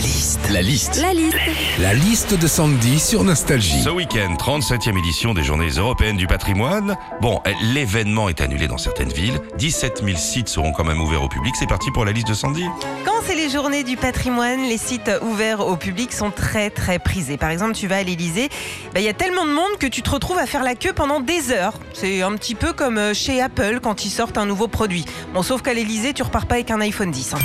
[0.00, 0.40] La liste.
[0.50, 1.00] La liste.
[1.02, 1.36] La liste.
[1.78, 3.82] La liste de Sandy sur Nostalgie.
[3.82, 6.96] Ce week-end, 37e édition des Journées européennes du patrimoine.
[7.20, 9.38] Bon, eh, l'événement est annulé dans certaines villes.
[9.58, 11.54] 17 000 sites seront quand même ouverts au public.
[11.58, 12.64] C'est parti pour la liste de Sandy.
[13.04, 17.36] Quand c'est les journées du patrimoine, les sites ouverts au public sont très très prisés.
[17.36, 18.48] Par exemple, tu vas à l'Elysée,
[18.96, 21.20] il y a tellement de monde que tu te retrouves à faire la queue pendant
[21.20, 21.74] des heures.
[21.92, 25.04] C'est un petit peu comme euh, chez Apple quand ils sortent un nouveau produit.
[25.34, 27.34] Bon, sauf qu'à l'Elysée, tu repars pas avec un iPhone 10.
[27.34, 27.38] hein.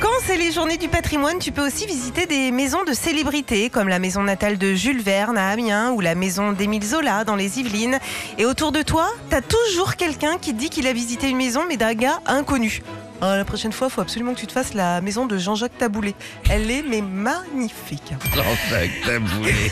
[0.00, 0.09] Quand c'est
[0.40, 4.22] les journées du patrimoine, tu peux aussi visiter des maisons de célébrités, comme la maison
[4.22, 7.98] natale de Jules Verne à Amiens ou la maison d'Émile Zola dans les Yvelines.
[8.38, 11.64] Et autour de toi, t'as toujours quelqu'un qui te dit qu'il a visité une maison,
[11.68, 12.80] mais d'un gars inconnu.
[13.20, 15.76] Ah, la prochaine fois, il faut absolument que tu te fasses la maison de Jean-Jacques
[15.76, 16.14] Taboulet.
[16.48, 18.14] Elle est mais magnifique.
[18.34, 19.70] Jean-Jacques Taboulet.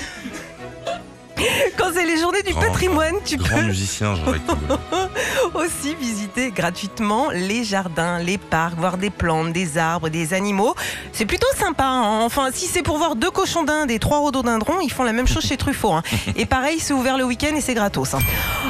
[1.79, 4.79] Quand c'est les journées du Grand, patrimoine, tu Grand peux musicien, Jean-Jacques Taboulet.
[5.57, 10.75] aussi visiter gratuitement les jardins, les parcs, voir des plantes, des arbres, des animaux.
[11.13, 11.85] C'est plutôt sympa.
[11.85, 12.21] hein.
[12.23, 15.27] Enfin, si c'est pour voir deux cochons d'Inde et trois rhododendrons, ils font la même
[15.27, 15.93] chose chez Truffaut.
[15.93, 16.03] hein.
[16.37, 18.15] Et pareil, c'est ouvert le week-end et c'est gratos.
[18.15, 18.19] hein.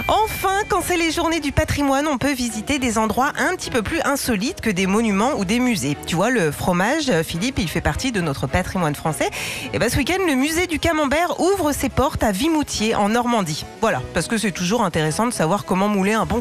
[0.09, 3.83] Enfin, quand c'est les journées du patrimoine, on peut visiter des endroits un petit peu
[3.83, 5.97] plus insolites que des monuments ou des musées.
[6.07, 9.29] Tu vois, le fromage, Philippe, il fait partie de notre patrimoine français.
[9.73, 13.65] Et ben, ce week-end, le musée du Camembert ouvre ses portes à Vimoutier, en Normandie.
[13.81, 16.41] Voilà, parce que c'est toujours intéressant de savoir comment mouler un bon